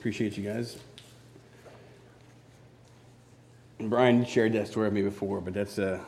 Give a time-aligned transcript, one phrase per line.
[0.00, 0.78] Appreciate you guys.
[3.78, 6.00] Brian shared that story with me before, but that's a,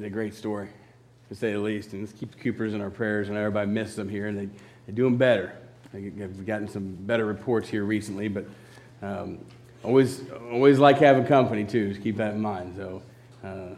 [0.00, 0.68] a great story,
[1.30, 1.94] to say the least.
[1.94, 4.48] And let's keep the Coopers in our prayers, and everybody misses them here, and they,
[4.86, 5.56] they're doing better.
[5.92, 8.44] I've gotten some better reports here recently, but
[9.02, 9.40] um,
[9.82, 10.22] always,
[10.52, 11.88] always like having company, too.
[11.88, 12.74] Just keep that in mind.
[12.76, 13.02] So,
[13.42, 13.74] uh,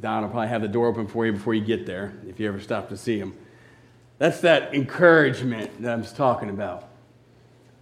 [0.00, 2.48] Don will probably have the door open for you before you get there, if you
[2.48, 3.34] ever stop to see him.
[4.18, 6.88] That's that encouragement that I'm talking about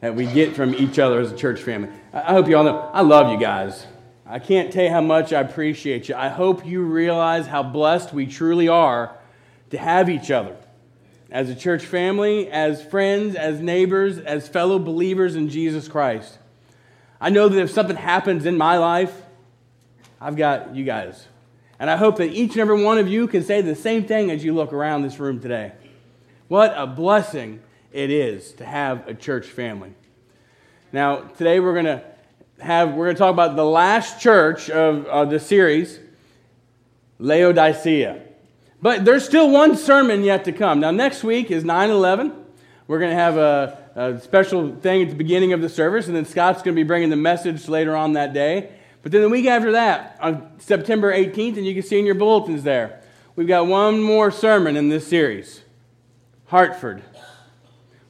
[0.01, 1.89] that we get from each other as a church family.
[2.13, 3.87] I hope you all know I love you guys.
[4.27, 6.15] I can't tell you how much I appreciate you.
[6.15, 9.17] I hope you realize how blessed we truly are
[9.71, 10.57] to have each other
[11.31, 16.39] as a church family, as friends, as neighbors, as fellow believers in Jesus Christ.
[17.21, 19.23] I know that if something happens in my life,
[20.21, 21.27] I've got you guys.
[21.79, 24.31] And I hope that each and every one of you can say the same thing
[24.31, 25.73] as you look around this room today.
[26.49, 27.61] What a blessing
[27.93, 29.93] it is to have a church family.
[30.93, 32.05] Now, today we're going to
[32.61, 35.99] have we're going to talk about the last church of, of the series,
[37.19, 38.23] Laodicea.
[38.81, 40.79] But there's still one sermon yet to come.
[40.79, 42.33] Now, next week is 9 11.
[42.87, 46.15] We're going to have a, a special thing at the beginning of the service, and
[46.15, 48.71] then Scott's going to be bringing the message later on that day.
[49.03, 52.15] But then the week after that, on September 18th, and you can see in your
[52.15, 53.03] bulletins there,
[53.35, 55.63] we've got one more sermon in this series.
[56.47, 57.03] Hartford.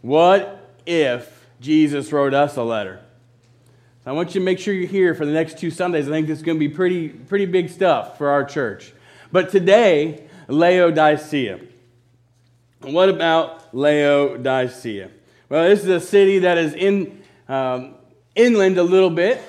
[0.03, 3.01] What if Jesus wrote us a letter?
[4.05, 6.07] So I want you to make sure you're here for the next two Sundays.
[6.07, 8.93] I think this is going to be pretty, pretty big stuff for our church.
[9.33, 11.61] But today, Laodicea.
[12.83, 15.11] What about Laodicea?
[15.49, 17.95] Well, this is a city that is in um,
[18.35, 19.41] inland a little bit.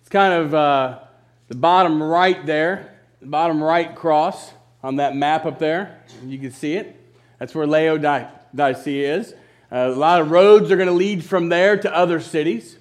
[0.00, 1.00] It's kind of uh,
[1.48, 6.02] the bottom right there, the bottom right cross on that map up there.
[6.24, 7.01] You can see it.
[7.42, 9.32] That's where Laodicea is.
[9.72, 12.78] Uh, a lot of roads are going to lead from there to other cities.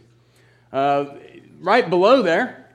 [0.72, 1.16] Uh,
[1.62, 2.67] right below there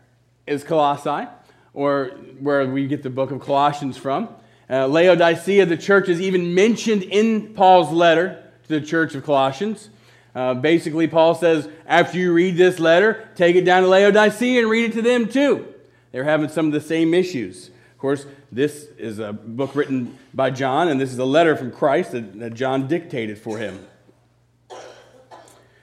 [0.48, 1.28] is Colossae,
[1.74, 2.06] or
[2.40, 4.28] where we get the book of Colossians from.
[4.68, 9.88] Uh, Laodicea, the church, is even mentioned in Paul's letter to the church of Colossians.
[10.34, 14.68] Uh, basically, Paul says, after you read this letter, take it down to Laodicea and
[14.68, 15.72] read it to them too.
[16.10, 17.70] They're having some of the same issues.
[18.06, 22.12] Course, this is a book written by John, and this is a letter from Christ
[22.12, 23.84] that, that John dictated for him.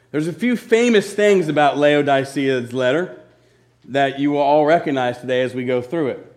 [0.10, 3.20] There's a few famous things about Laodicea's letter
[3.90, 6.36] that you will all recognize today as we go through it.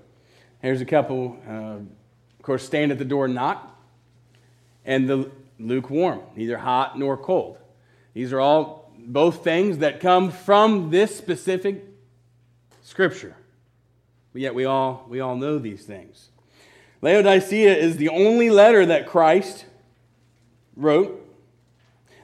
[0.61, 1.39] Here's a couple.
[1.49, 3.73] Uh, of course, stand at the door knock.
[4.85, 5.31] And the
[5.61, 7.59] lukewarm, neither hot nor cold.
[8.13, 11.85] These are all both things that come from this specific
[12.83, 13.37] scripture.
[14.37, 16.29] But yet we all, we all know these things.
[17.01, 19.65] Laodicea is the only letter that Christ
[20.77, 21.27] wrote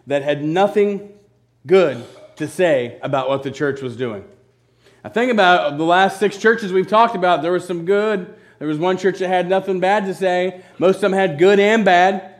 [0.06, 1.14] that had nothing
[1.66, 2.04] good
[2.36, 4.26] to say about what the church was doing.
[5.02, 8.34] I think about the last six churches we've talked about, there was some good.
[8.58, 10.60] There was one church that had nothing bad to say.
[10.76, 12.34] Most of them had good and bad.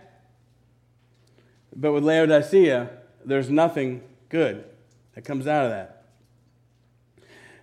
[1.75, 2.91] But with Laodicea,
[3.25, 4.67] there's nothing good
[5.15, 6.05] that comes out of that.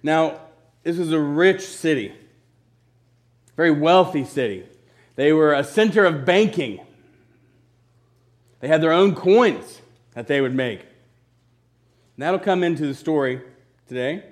[0.01, 0.39] Now,
[0.84, 2.13] this was a rich city,
[3.56, 4.66] very wealthy city.
[5.16, 6.79] They were a center of banking.
[8.62, 9.81] They had their own coins
[10.13, 10.79] that they would make.
[10.79, 10.88] And
[12.23, 13.41] that'll come into the story
[13.88, 14.23] today,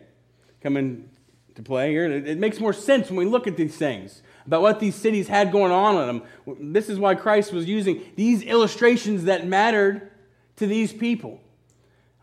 [0.61, 2.05] come into play here.
[2.05, 5.51] It makes more sense when we look at these things about what these cities had
[5.51, 6.73] going on in them.
[6.73, 10.09] This is why Christ was using these illustrations that mattered
[10.55, 11.41] to these people.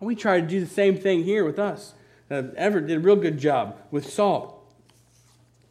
[0.00, 1.94] And we try to do the same thing here with us
[2.30, 4.62] uh, Everett did a real good job with salt.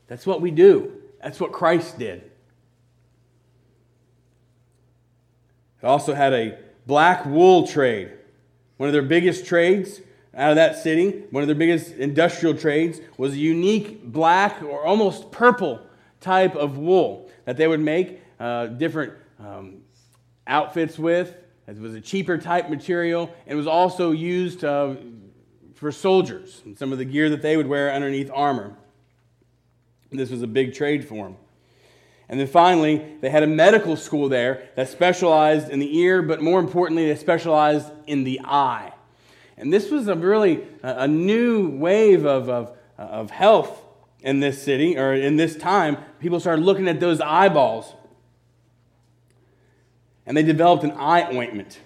[0.07, 0.91] That's what we do.
[1.21, 2.29] That's what Christ did.
[5.81, 8.11] They also had a black wool trade.
[8.77, 10.01] One of their biggest trades
[10.35, 14.83] out of that city, one of their biggest industrial trades, was a unique black or
[14.83, 15.81] almost purple
[16.21, 19.81] type of wool that they would make uh, different um,
[20.47, 21.35] outfits with.
[21.67, 24.95] It was a cheaper type material and was also used uh,
[25.73, 28.75] for soldiers and some of the gear that they would wear underneath armor.
[30.11, 31.37] This was a big trade for them.
[32.29, 36.41] And then finally, they had a medical school there that specialized in the ear, but
[36.41, 38.93] more importantly, they specialized in the eye.
[39.57, 43.79] And this was a really a new wave of, of, of health
[44.21, 45.97] in this city, or in this time.
[46.19, 47.93] People started looking at those eyeballs.
[50.25, 51.79] And they developed an eye ointment.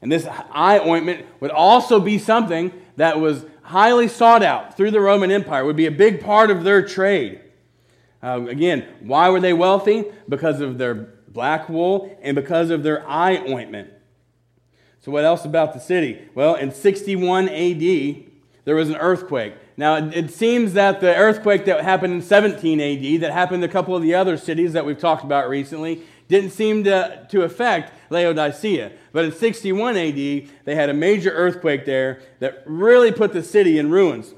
[0.00, 5.00] And this eye ointment would also be something that was highly sought out through the
[5.00, 7.40] Roman Empire, would be a big part of their trade.
[8.22, 10.04] Uh, again, why were they wealthy?
[10.28, 13.90] Because of their black wool and because of their eye ointment.
[15.00, 16.28] So, what else about the city?
[16.34, 18.24] Well, in 61 AD,
[18.64, 19.54] there was an earthquake.
[19.76, 23.96] Now, it seems that the earthquake that happened in 17 AD, that happened a couple
[23.96, 28.92] of the other cities that we've talked about recently, didn't seem to, to affect Laodicea.
[29.12, 33.78] But in 61 AD, they had a major earthquake there that really put the city
[33.78, 34.34] in ruins.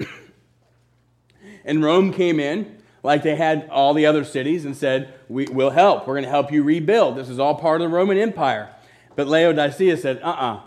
[1.65, 5.69] and Rome came in, like they had all the other cities, and said, we, We'll
[5.69, 6.05] help.
[6.05, 7.15] We're going to help you rebuild.
[7.15, 8.69] This is all part of the Roman Empire.
[9.15, 10.55] But Laodicea said, Uh uh-uh.
[10.55, 10.61] uh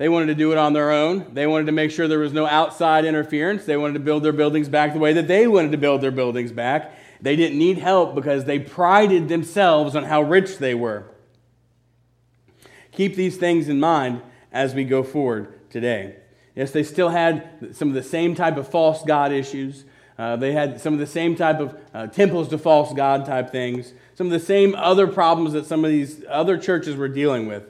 [0.00, 1.34] They wanted to do it on their own.
[1.34, 3.66] They wanted to make sure there was no outside interference.
[3.66, 6.10] They wanted to build their buildings back the way that they wanted to build their
[6.10, 6.94] buildings back.
[7.20, 11.04] They didn't need help because they prided themselves on how rich they were.
[12.92, 16.16] Keep these things in mind as we go forward today.
[16.54, 19.84] Yes, they still had some of the same type of false God issues.
[20.18, 23.52] Uh, they had some of the same type of uh, temples to false God type
[23.52, 27.46] things, some of the same other problems that some of these other churches were dealing
[27.46, 27.69] with.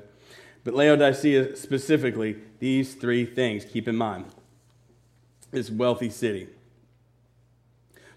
[0.65, 4.27] But Laodicea specifically, these three things keep in mind.
[5.51, 6.49] This wealthy city.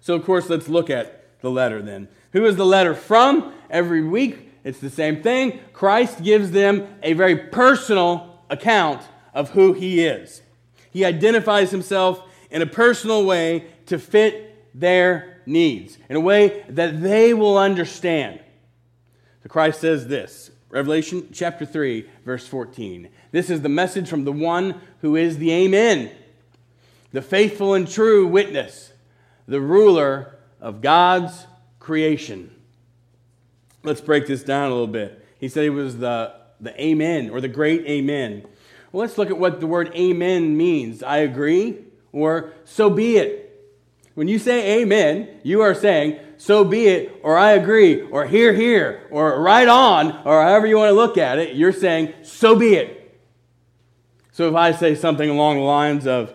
[0.01, 2.09] So, of course, let's look at the letter then.
[2.33, 3.53] Who is the letter from?
[3.69, 5.59] Every week, it's the same thing.
[5.71, 9.01] Christ gives them a very personal account
[9.33, 10.41] of who he is.
[10.91, 17.01] He identifies himself in a personal way to fit their needs, in a way that
[17.01, 18.39] they will understand.
[19.41, 23.07] So Christ says this Revelation chapter 3, verse 14.
[23.31, 26.09] This is the message from the one who is the Amen,
[27.11, 28.91] the faithful and true witness,
[29.47, 31.45] the ruler of God's
[31.79, 32.49] creation.
[33.83, 35.23] Let's break this down a little bit.
[35.39, 38.43] He said he was the, the Amen or the great Amen.
[38.91, 41.03] Well, let's look at what the word Amen means.
[41.03, 41.77] I agree
[42.11, 43.43] or so be it.
[44.15, 48.53] When you say amen, you are saying, so be it, or I agree, or hear,
[48.53, 52.55] hear, or right on, or however you want to look at it, you're saying, so
[52.55, 52.99] be it.
[54.31, 56.33] So if I say something along the lines of,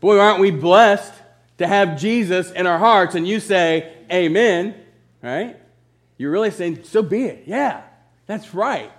[0.00, 1.14] boy, aren't we blessed
[1.58, 4.74] to have Jesus in our hearts, and you say, amen,
[5.22, 5.56] right?
[6.18, 7.44] You're really saying, so be it.
[7.46, 7.82] Yeah,
[8.26, 8.92] that's right.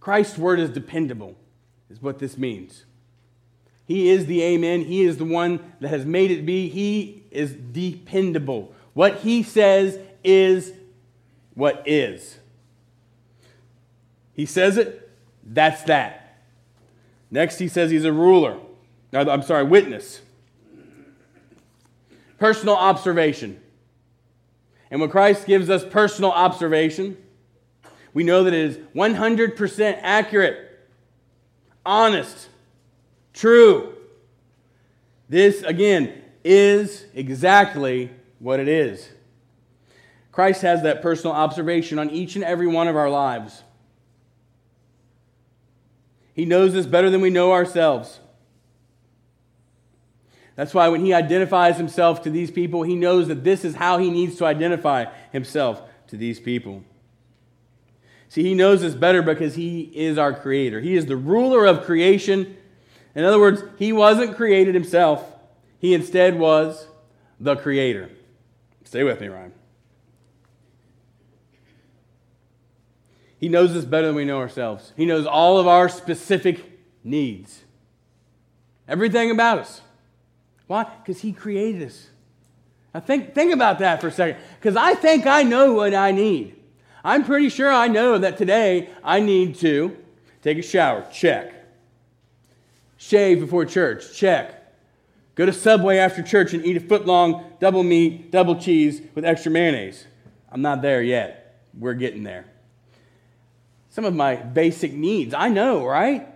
[0.00, 1.36] Christ's word is dependable,
[1.90, 2.84] is what this means.
[3.86, 4.82] He is the Amen.
[4.82, 6.68] He is the one that has made it be.
[6.68, 8.74] He is dependable.
[8.98, 10.72] What he says is
[11.54, 12.36] what is.
[14.32, 15.08] He says it,
[15.44, 16.42] that's that.
[17.30, 18.58] Next, he says he's a ruler.
[19.12, 20.20] I'm sorry, witness.
[22.40, 23.60] Personal observation.
[24.90, 27.16] And when Christ gives us personal observation,
[28.12, 30.88] we know that it is 100% accurate,
[31.86, 32.48] honest,
[33.32, 33.94] true.
[35.28, 39.08] This, again, is exactly what it is.
[40.32, 43.62] Christ has that personal observation on each and every one of our lives.
[46.34, 48.20] He knows us better than we know ourselves.
[50.54, 53.98] That's why when he identifies himself to these people, he knows that this is how
[53.98, 56.84] he needs to identify himself to these people.
[58.28, 60.80] See, he knows us better because he is our creator.
[60.80, 62.56] He is the ruler of creation
[63.18, 65.28] in other words, he wasn't created himself,
[65.80, 66.86] he instead was
[67.40, 68.10] the creator.
[68.88, 69.52] Stay with me, Ryan.
[73.38, 74.94] He knows us better than we know ourselves.
[74.96, 77.64] He knows all of our specific needs.
[78.88, 79.82] Everything about us.
[80.68, 80.84] Why?
[80.84, 82.08] Because He created us.
[82.94, 84.40] Now think, think about that for a second.
[84.58, 86.56] Because I think I know what I need.
[87.04, 89.98] I'm pretty sure I know that today I need to
[90.40, 91.06] take a shower.
[91.12, 91.52] Check.
[92.96, 94.16] Shave before church.
[94.16, 94.57] Check.
[95.38, 99.24] Go to Subway after church and eat a foot long double meat, double cheese with
[99.24, 100.04] extra mayonnaise.
[100.50, 101.62] I'm not there yet.
[101.78, 102.44] We're getting there.
[103.90, 106.26] Some of my basic needs, I know, right?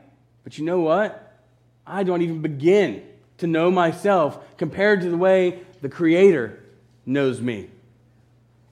[0.45, 1.37] But you know what?
[1.85, 3.03] I don't even begin
[3.39, 6.63] to know myself compared to the way the Creator
[7.05, 7.71] knows me.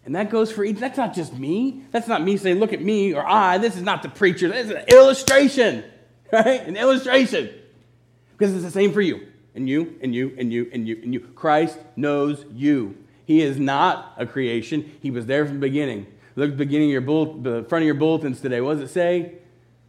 [0.04, 0.78] And that goes for each.
[0.78, 1.82] That's not just me.
[1.90, 3.58] That's not me saying, look at me or I.
[3.58, 4.46] This is not the preacher.
[4.46, 5.82] This is an illustration,
[6.32, 6.64] right?
[6.68, 7.50] An illustration.
[8.38, 11.14] Because it's the same for you, and you, and you, and you, and you, and
[11.14, 11.20] you.
[11.20, 12.96] Christ knows you.
[13.26, 14.90] He is not a creation.
[15.00, 16.06] He was there from the beginning.
[16.36, 18.60] Look at the beginning of your bull, the front of your bulletins today.
[18.60, 19.34] What does it say?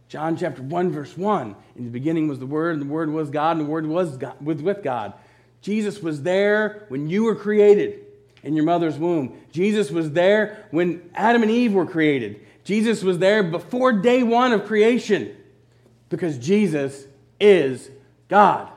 [0.08, 1.56] John chapter 1, verse 1.
[1.76, 4.16] In the beginning was the Word, and the Word was God, and the Word was,
[4.16, 5.14] God, was with God.
[5.62, 8.00] Jesus was there when you were created
[8.42, 9.40] in your mother's womb.
[9.52, 12.44] Jesus was there when Adam and Eve were created.
[12.64, 15.36] Jesus was there before day one of creation
[16.08, 17.06] because Jesus
[17.40, 17.90] is
[18.28, 18.70] God.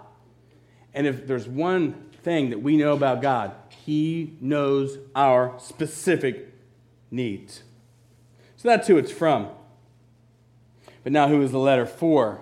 [0.96, 3.52] And if there's one thing that we know about God,
[3.86, 6.54] He knows our specific
[7.12, 7.62] needs.
[8.56, 9.50] So that's who it's from.
[11.04, 12.42] But now, who is the letter for?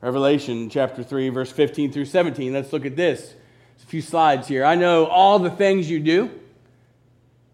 [0.00, 2.52] Revelation chapter 3, verse 15 through 17.
[2.52, 3.20] Let's look at this.
[3.22, 4.64] There's a few slides here.
[4.64, 6.30] I know all the things you do,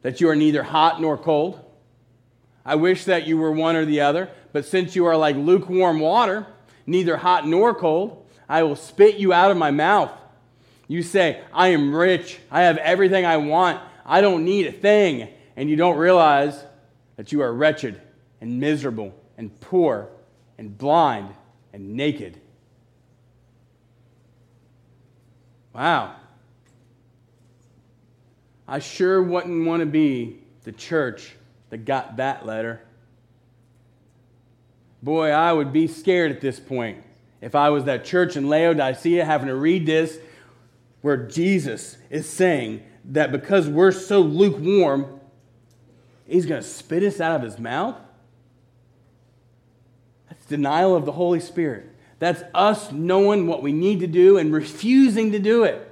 [0.02, 1.64] that you are neither hot nor cold.
[2.64, 6.00] I wish that you were one or the other, but since you are like lukewarm
[6.00, 6.46] water,
[6.86, 10.10] neither hot nor cold, I will spit you out of my mouth.
[10.88, 15.28] You say, I am rich, I have everything I want, I don't need a thing,
[15.54, 16.64] and you don't realize
[17.14, 18.00] that you are wretched
[18.40, 20.08] and miserable and poor
[20.58, 21.32] and blind
[21.72, 22.40] and naked.
[25.72, 26.16] Wow.
[28.66, 31.36] I sure wouldn't want to be the church
[31.68, 32.80] that got that letter.
[35.04, 37.04] Boy, I would be scared at this point
[37.40, 40.18] if I was that church in Laodicea having to read this
[41.00, 45.20] where Jesus is saying that because we're so lukewarm,
[46.26, 47.96] he's going to spit us out of his mouth.
[50.28, 51.86] That's denial of the Holy Spirit.
[52.18, 55.86] That's us knowing what we need to do and refusing to do it.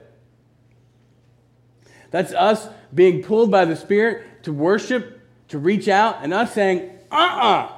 [2.10, 6.90] That's us being pulled by the Spirit to worship, to reach out, and us saying,
[7.10, 7.77] uh uh-uh, uh,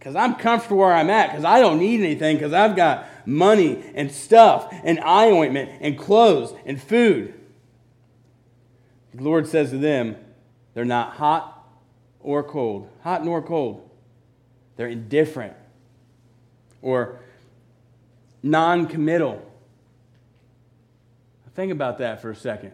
[0.00, 3.84] because I'm comfortable where I'm at, because I don't need anything, because I've got money
[3.94, 7.34] and stuff and eye ointment and clothes and food.
[9.12, 10.16] The Lord says to them,
[10.72, 11.68] they're not hot
[12.18, 13.90] or cold, hot nor cold.
[14.76, 15.52] They're indifferent
[16.80, 17.20] or
[18.42, 19.46] non committal.
[21.54, 22.72] Think about that for a second.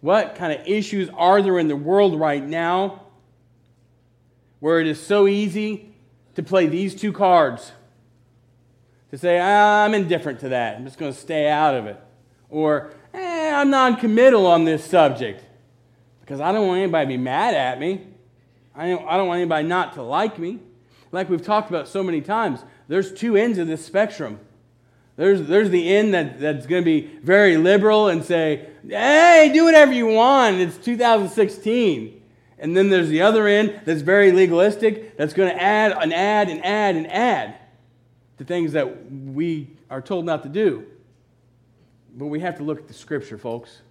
[0.00, 3.02] What kind of issues are there in the world right now
[4.58, 5.92] where it is so easy
[6.36, 7.72] to play these two cards?
[9.10, 12.00] To say, ah, I'm indifferent to that, I'm just going to stay out of it.
[12.48, 15.44] Or, eh, I'm non committal on this subject
[16.20, 18.06] because I don't want anybody to be mad at me.
[18.74, 20.60] I don't, I don't want anybody not to like me.
[21.12, 24.38] Like we've talked about so many times, there's two ends of this spectrum.
[25.16, 29.64] There's, there's the end that, that's going to be very liberal and say, hey, do
[29.64, 30.56] whatever you want.
[30.56, 32.22] It's 2016.
[32.58, 36.48] And then there's the other end that's very legalistic, that's going to add and add
[36.48, 37.56] and add and add
[38.38, 40.86] to things that we are told not to do.
[42.16, 43.82] But we have to look at the scripture, folks.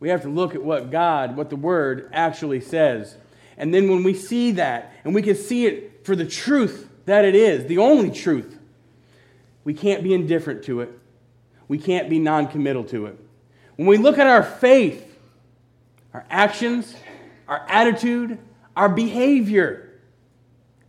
[0.00, 3.16] We have to look at what God, what the Word actually says.
[3.56, 7.24] And then when we see that, and we can see it for the truth that
[7.24, 8.58] it is, the only truth,
[9.64, 10.98] we can't be indifferent to it.
[11.66, 13.18] We can't be non committal to it.
[13.76, 15.04] When we look at our faith,
[16.14, 16.94] our actions,
[17.48, 18.38] our attitude,
[18.76, 19.88] our behavior,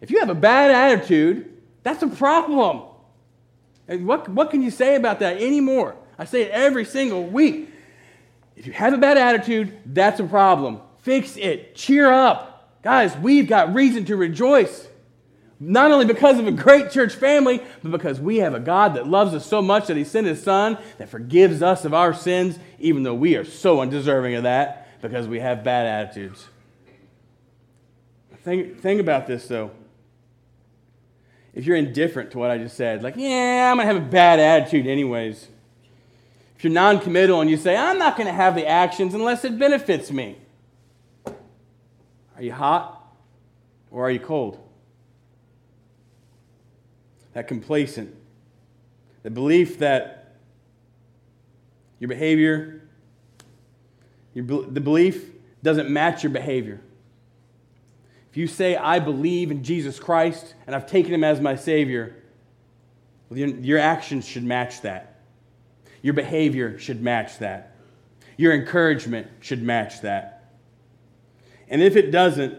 [0.02, 2.84] if you have a bad attitude, that's a problem.
[3.88, 5.96] And what, what can you say about that anymore?
[6.18, 7.70] I say it every single week.
[8.56, 10.82] If you have a bad attitude, that's a problem.
[11.00, 11.76] Fix it.
[11.76, 12.82] Cheer up.
[12.84, 14.88] Guys, we've got reason to rejoice.
[15.62, 19.08] Not only because of a great church family, but because we have a God that
[19.08, 22.58] loves us so much that He sent His Son that forgives us of our sins,
[22.80, 26.48] even though we are so undeserving of that because we have bad attitudes.
[28.44, 29.72] Think, think about this, though.
[31.54, 34.10] If you're indifferent to what I just said, like, yeah, I'm going to have a
[34.10, 35.48] bad attitude anyways
[36.60, 39.46] if you're non committal and you say, I'm not going to have the actions unless
[39.46, 40.36] it benefits me,
[41.26, 43.02] are you hot
[43.90, 44.60] or are you cold?
[47.32, 48.14] That complacent,
[49.24, 50.36] the belief that
[51.98, 52.89] your behavior,
[54.34, 55.32] your, the belief
[55.64, 56.82] doesn't match your behavior.
[58.30, 62.16] If you say, I believe in Jesus Christ and I've taken him as my Savior,
[63.30, 65.22] well, your, your actions should match that.
[66.02, 67.76] Your behavior should match that.
[68.38, 70.54] Your encouragement should match that.
[71.68, 72.58] And if it doesn't,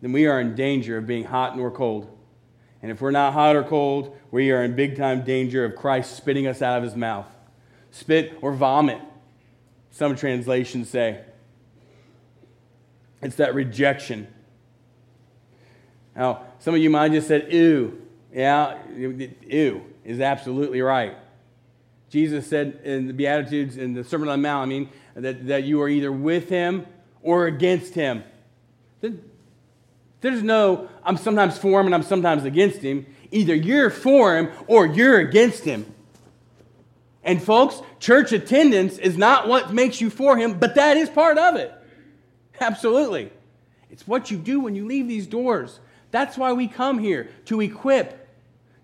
[0.00, 2.16] then we are in danger of being hot nor cold.
[2.82, 6.16] And if we're not hot or cold, we are in big time danger of Christ
[6.16, 7.26] spitting us out of his mouth.
[7.90, 9.00] Spit or vomit,
[9.90, 11.24] some translations say.
[13.22, 14.26] It's that rejection.
[16.16, 18.00] Now, some of you might have just said, ew.
[18.32, 21.16] Yeah, ew is absolutely right.
[22.08, 25.64] Jesus said in the Beatitudes in the Sermon on the Mount, I mean, that, that
[25.64, 26.86] you are either with him
[27.22, 28.24] or against him.
[30.20, 33.06] There's no, I'm sometimes for him and I'm sometimes against him.
[33.30, 35.86] Either you're for him or you're against him.
[37.22, 41.38] And folks, church attendance is not what makes you for him, but that is part
[41.38, 41.72] of it.
[42.60, 43.30] Absolutely.
[43.90, 45.80] It's what you do when you leave these doors.
[46.10, 48.28] That's why we come here to equip,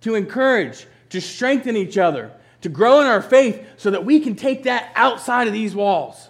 [0.03, 2.31] to encourage, to strengthen each other,
[2.63, 6.29] to grow in our faith so that we can take that outside of these walls.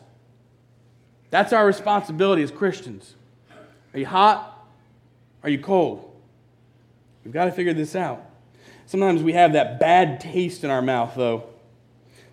[1.30, 3.14] That's our responsibility as Christians.
[3.92, 4.52] Are you hot?
[5.42, 6.12] Are you cold?
[7.24, 8.24] We've got to figure this out.
[8.86, 11.48] Sometimes we have that bad taste in our mouth, though.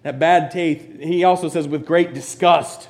[0.04, 2.90] That bad taste, he also says, with great disgust.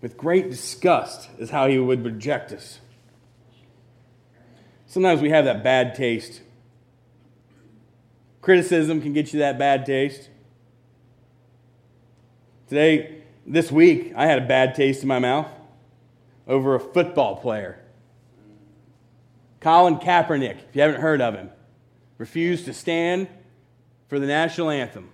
[0.00, 2.80] With great disgust is how he would reject us.
[4.86, 6.42] Sometimes we have that bad taste.
[8.42, 10.28] Criticism can get you that bad taste.
[12.68, 15.48] Today, this week, I had a bad taste in my mouth
[16.46, 17.80] over a football player.
[19.60, 21.50] Colin Kaepernick, if you haven't heard of him,
[22.24, 23.28] refused to stand
[24.08, 25.10] for the national anthem.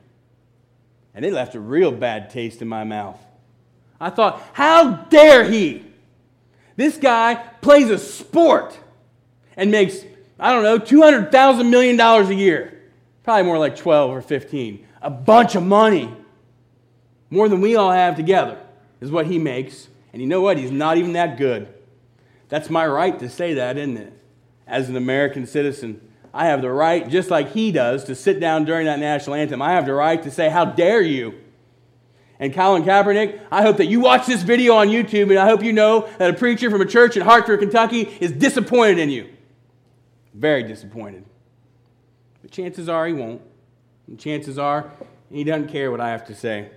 [1.12, 3.18] And it left a real bad taste in my mouth.
[4.00, 5.84] I thought, how dare he?
[6.76, 8.78] This guy plays a sport
[9.56, 10.04] and makes,
[10.38, 12.80] I don't know, $200,000 million a year.
[13.24, 14.86] Probably more like 12 or 15.
[15.02, 16.14] A bunch of money.
[17.28, 18.56] More than we all have together
[19.00, 19.88] is what he makes.
[20.12, 20.58] And you know what?
[20.58, 21.74] He's not even that good.
[22.48, 24.12] That's my right to say that, isn't it?
[24.64, 26.00] As an American citizen,
[26.32, 29.60] I have the right, just like he does, to sit down during that national anthem.
[29.60, 31.34] I have the right to say, How dare you?
[32.40, 35.62] And Colin Kaepernick, I hope that you watch this video on YouTube and I hope
[35.62, 39.28] you know that a preacher from a church in Hartford, Kentucky is disappointed in you.
[40.32, 41.26] Very disappointed.
[42.40, 43.42] But chances are he won't.
[44.06, 44.90] And chances are
[45.30, 46.70] he doesn't care what I have to say.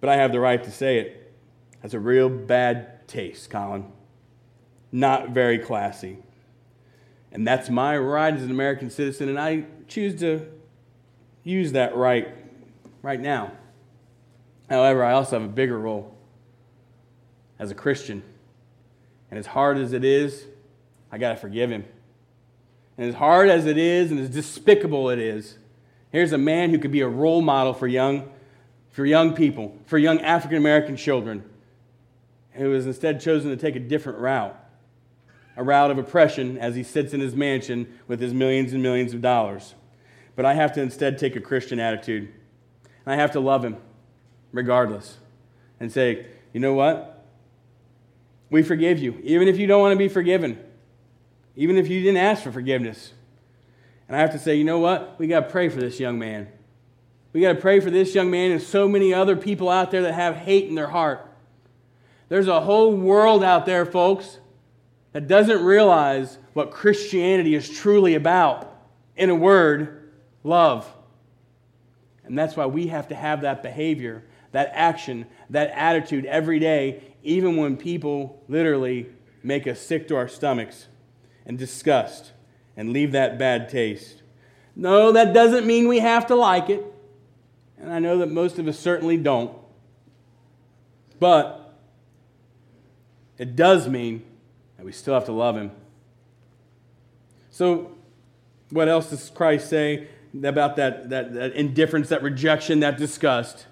[0.00, 1.34] But I have the right to say it.
[1.82, 3.92] That's a real bad taste, Colin.
[4.90, 6.18] Not very classy.
[7.32, 10.46] And that's my right as an American citizen, and I choose to
[11.44, 12.28] use that right
[13.02, 13.52] right now.
[14.68, 16.14] However, I also have a bigger role
[17.58, 18.22] as a Christian.
[19.30, 20.44] And as hard as it is,
[21.10, 21.84] I got to forgive him.
[22.96, 25.56] And as hard as it is and as despicable it is,
[26.10, 28.30] here's a man who could be a role model for young,
[28.90, 31.44] for young people, for young African American children,
[32.52, 34.58] who has instead chosen to take a different route
[35.58, 39.12] a route of oppression as he sits in his mansion with his millions and millions
[39.12, 39.74] of dollars.
[40.36, 42.32] But I have to instead take a Christian attitude.
[43.04, 43.76] I have to love him
[44.52, 45.16] regardless
[45.80, 47.26] and say, you know what?
[48.50, 50.62] We forgive you, even if you don't want to be forgiven,
[51.56, 53.12] even if you didn't ask for forgiveness.
[54.06, 55.18] And I have to say, you know what?
[55.18, 56.46] We got to pray for this young man.
[57.32, 60.02] We got to pray for this young man and so many other people out there
[60.02, 61.26] that have hate in their heart.
[62.28, 64.38] There's a whole world out there, folks,
[65.12, 68.74] that doesn't realize what Christianity is truly about.
[69.16, 70.10] In a word,
[70.44, 70.90] love.
[72.24, 77.02] And that's why we have to have that behavior that action, that attitude every day,
[77.22, 79.06] even when people literally
[79.42, 80.86] make us sick to our stomachs
[81.46, 82.32] and disgust
[82.76, 84.22] and leave that bad taste.
[84.74, 86.84] No, that doesn't mean we have to like it.
[87.78, 89.56] And I know that most of us certainly don't.
[91.20, 91.76] But
[93.38, 94.22] it does mean
[94.78, 95.70] that we still have to love Him.
[97.50, 97.92] So,
[98.70, 100.08] what else does Christ say
[100.42, 103.66] about that, that, that indifference, that rejection, that disgust?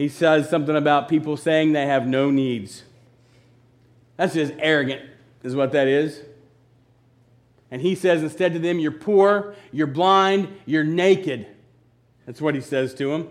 [0.00, 2.84] he says something about people saying they have no needs.
[4.16, 5.02] That's just arrogant,
[5.42, 6.22] is what that is.
[7.70, 11.46] And he says instead to them, You're poor, you're blind, you're naked.
[12.24, 13.28] That's what he says to them.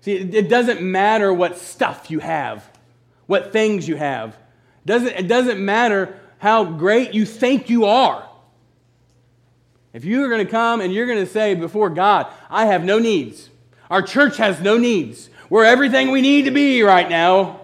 [0.00, 2.68] See, it doesn't matter what stuff you have,
[3.28, 4.36] what things you have.
[4.86, 8.26] Doesn't, it doesn't matter how great you think you are.
[9.92, 12.98] If you're going to come and you're going to say before God, I have no
[12.98, 13.50] needs,
[13.90, 17.60] our church has no needs, we're everything we need to be right now.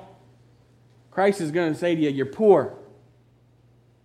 [1.10, 2.74] Christ is going to say to you, You're poor.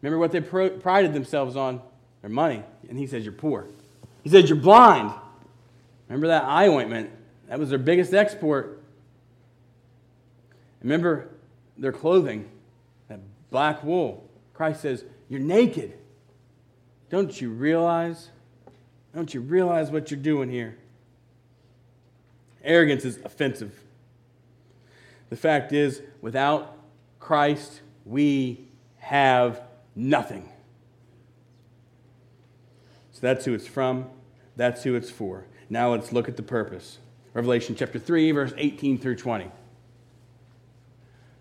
[0.01, 1.81] Remember what they prided themselves on?
[2.21, 2.63] Their money.
[2.89, 3.65] And he says, You're poor.
[4.23, 5.13] He says, You're blind.
[6.07, 7.11] Remember that eye ointment?
[7.47, 8.83] That was their biggest export.
[10.81, 11.29] Remember
[11.77, 12.49] their clothing,
[13.49, 14.29] black wool.
[14.53, 15.93] Christ says, You're naked.
[17.09, 18.29] Don't you realize?
[19.15, 20.77] Don't you realize what you're doing here?
[22.63, 23.73] Arrogance is offensive.
[25.29, 26.77] The fact is, without
[27.19, 29.61] Christ, we have
[29.95, 30.49] nothing.
[33.11, 34.09] So that's who it's from,
[34.55, 35.45] that's who it's for.
[35.69, 36.99] Now let's look at the purpose.
[37.33, 39.49] Revelation chapter 3, verse 18 through 20.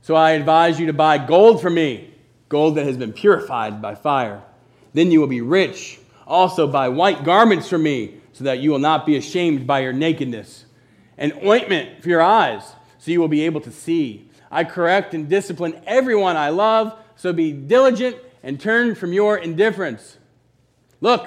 [0.07, 2.14] So I advise you to buy gold from me,
[2.49, 4.40] gold that has been purified by fire.
[4.92, 5.99] Then you will be rich.
[6.29, 9.92] Also buy white garments from me, so that you will not be ashamed by your
[9.92, 10.66] nakedness
[11.19, 12.62] and ointment for your eyes,
[12.99, 14.31] so you will be able to see.
[14.49, 18.14] I correct and discipline everyone I love, so be diligent
[18.45, 20.19] and turn from your indifference.
[21.01, 21.27] Look,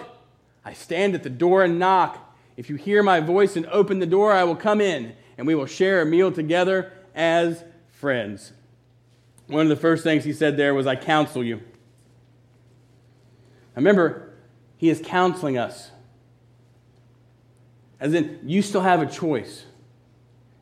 [0.63, 2.34] I stand at the door and knock.
[2.56, 5.54] If you hear my voice and open the door, I will come in, and we
[5.54, 8.54] will share a meal together as friends.
[9.49, 11.62] One of the first things he said there was, I counsel you.
[13.75, 14.33] Remember,
[14.77, 15.89] he is counseling us.
[17.99, 19.65] As in, you still have a choice.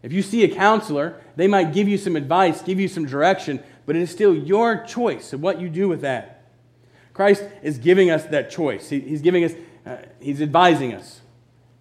[0.03, 3.61] If you see a counselor, they might give you some advice, give you some direction,
[3.85, 6.45] but it is still your choice of what you do with that.
[7.13, 8.89] Christ is giving us that choice.
[8.89, 9.53] He, he's giving us,
[9.85, 11.19] uh, he's advising us,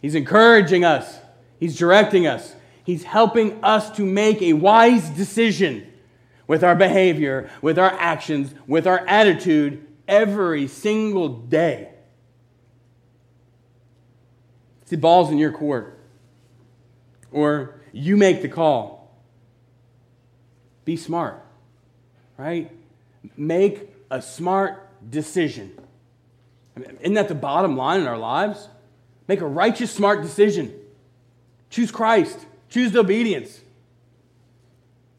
[0.02, 1.20] he's encouraging us,
[1.60, 5.92] he's directing us, he's helping us to make a wise decision
[6.46, 11.90] with our behavior, with our actions, with our attitude every single day.
[14.87, 15.98] See, ball's in your court.
[17.32, 19.11] Or you make the call.
[20.85, 21.44] Be smart,
[22.37, 22.70] right?
[23.37, 25.76] Make a smart decision.
[27.00, 28.68] Isn't that the bottom line in our lives?
[29.26, 30.72] Make a righteous, smart decision.
[31.70, 33.61] Choose Christ, choose obedience.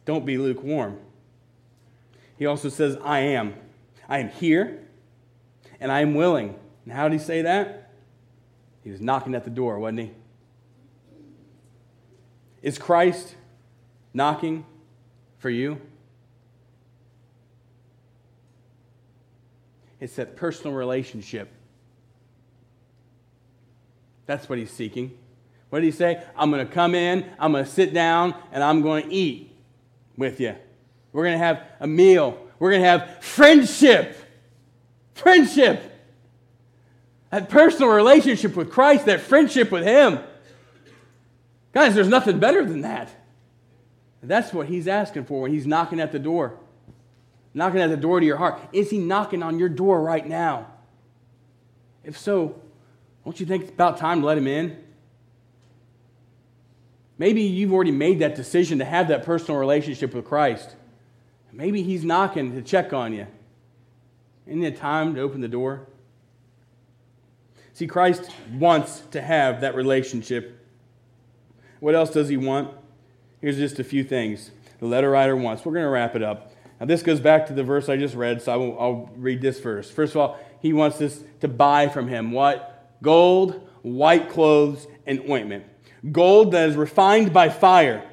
[0.05, 0.99] Don't be lukewarm.
[2.37, 3.55] He also says, I am.
[4.07, 4.87] I am here
[5.79, 6.55] and I am willing.
[6.85, 7.91] And how did he say that?
[8.83, 10.11] He was knocking at the door, wasn't he?
[12.61, 13.35] Is Christ
[14.13, 14.65] knocking
[15.39, 15.81] for you?
[19.99, 21.49] It's that personal relationship.
[24.25, 25.17] That's what he's seeking.
[25.69, 26.23] What did he say?
[26.35, 29.55] I'm going to come in, I'm going to sit down, and I'm going to eat
[30.15, 30.55] with you.
[31.17, 32.37] We're going to have a meal.
[32.59, 34.15] We're going to have friendship.
[35.15, 35.81] Friendship.
[37.31, 40.19] That personal relationship with Christ, that friendship with Him.
[41.73, 43.09] Guys, there's nothing better than that.
[44.21, 46.59] That's what He's asking for when He's knocking at the door.
[47.51, 48.61] Knocking at the door to your heart.
[48.71, 50.67] Is He knocking on your door right now?
[52.03, 52.61] If so,
[53.25, 54.77] don't you think it's about time to let Him in?
[57.17, 60.75] Maybe you've already made that decision to have that personal relationship with Christ.
[61.57, 63.27] Maybe He's knocking to check on you.
[64.45, 65.87] Isn't it time to open the door?
[67.73, 70.65] See, Christ wants to have that relationship.
[71.79, 72.73] What else does he want?
[73.41, 75.65] Here's just a few things the letter writer wants.
[75.65, 76.53] We're going to wrap it up.
[76.79, 79.41] Now, this goes back to the verse I just read, so I will, I'll read
[79.41, 79.89] this verse.
[79.89, 82.93] First of all, he wants us to buy from him what?
[83.01, 85.65] Gold, white clothes, and ointment.
[86.11, 88.07] Gold that is refined by fire.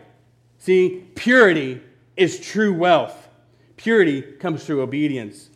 [0.59, 1.83] See, purity
[2.17, 3.24] is true wealth.
[3.77, 5.51] Purity comes through obedience.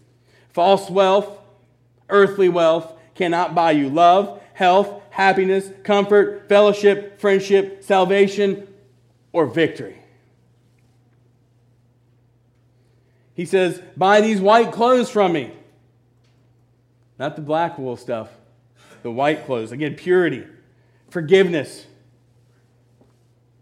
[0.51, 1.39] False wealth,
[2.09, 8.67] earthly wealth, cannot buy you love, health, happiness, comfort, fellowship, friendship, salvation,
[9.33, 9.99] or victory.
[13.35, 15.53] He says, Buy these white clothes from me.
[17.19, 18.31] Not the black wool stuff,
[19.03, 19.73] the white clothes.
[19.73, 20.45] Again, purity,
[21.11, 21.87] forgiveness.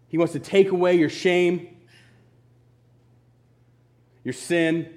[0.09, 1.76] He wants to take away your shame,
[4.27, 4.93] your sin,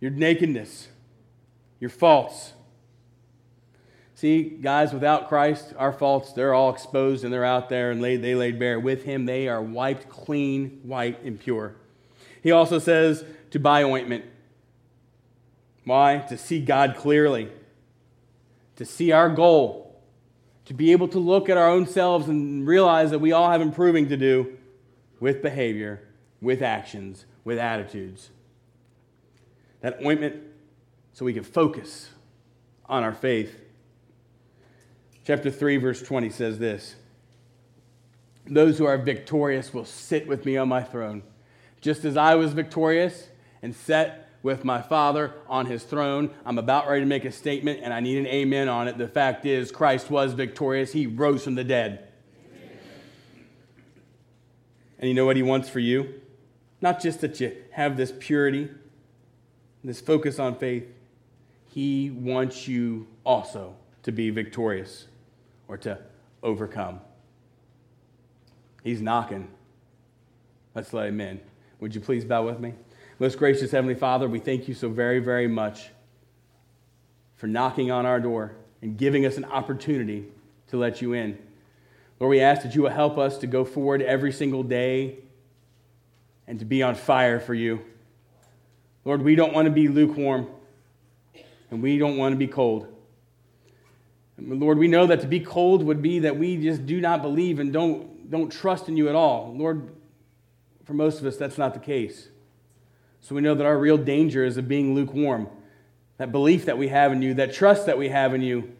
[0.00, 0.88] your nakedness,
[1.78, 2.54] your faults.
[4.14, 8.22] See, guys, without Christ, our faults, they're all exposed and they're out there and laid,
[8.22, 8.80] they laid bare.
[8.80, 11.76] With him, they are wiped clean, white, and pure.
[12.42, 14.24] He also says to buy ointment.
[15.84, 16.24] Why?
[16.30, 17.50] To see God clearly,
[18.76, 20.00] to see our goal,
[20.64, 23.60] to be able to look at our own selves and realize that we all have
[23.60, 24.56] improving to do
[25.20, 26.08] with behavior,
[26.40, 28.30] with actions, with attitudes.
[29.80, 30.42] That ointment
[31.12, 32.10] so we can focus
[32.86, 33.60] on our faith
[35.26, 36.96] Chapter 3, verse 20 says this
[38.46, 41.22] Those who are victorious will sit with me on my throne,
[41.80, 43.28] just as I was victorious
[43.62, 46.30] and sat with my Father on his throne.
[46.44, 48.98] I'm about ready to make a statement, and I need an amen on it.
[48.98, 52.08] The fact is, Christ was victorious, he rose from the dead.
[54.98, 56.20] And you know what he wants for you?
[56.84, 58.68] Not just that you have this purity,
[59.82, 60.86] this focus on faith,
[61.64, 65.06] he wants you also to be victorious
[65.66, 65.98] or to
[66.42, 67.00] overcome.
[68.82, 69.48] He's knocking.
[70.74, 71.40] Let's let him in.
[71.80, 72.74] Would you please bow with me?
[73.18, 75.88] Most gracious Heavenly Father, we thank you so very, very much
[77.36, 80.26] for knocking on our door and giving us an opportunity
[80.68, 81.38] to let you in.
[82.20, 85.20] Lord, we ask that you will help us to go forward every single day
[86.46, 87.80] and to be on fire for you.
[89.04, 90.48] Lord, we don't want to be lukewarm
[91.70, 92.88] and we don't want to be cold.
[94.36, 97.22] And Lord, we know that to be cold would be that we just do not
[97.22, 99.54] believe and don't, don't trust in you at all.
[99.56, 99.90] Lord,
[100.84, 102.28] for most of us, that's not the case.
[103.20, 105.48] So we know that our real danger is of being lukewarm.
[106.18, 108.72] That belief that we have in you, that trust that we have in you,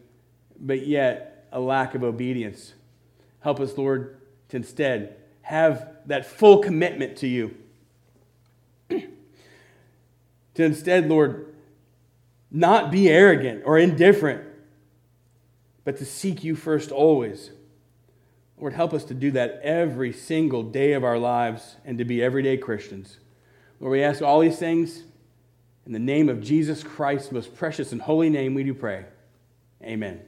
[0.59, 2.73] but yet a lack of obedience.
[3.41, 4.17] Help us, Lord,
[4.49, 7.55] to instead have that full commitment to you.
[10.55, 11.53] To instead, Lord,
[12.49, 14.41] not be arrogant or indifferent,
[15.83, 17.51] but to seek you first always.
[18.57, 22.23] Lord, help us to do that every single day of our lives and to be
[22.23, 23.17] everyday Christians.
[23.81, 25.03] Lord, we ask all these things
[25.85, 29.03] in the name of Jesus Christ, most precious and holy name, we do pray.
[29.83, 30.21] Amen.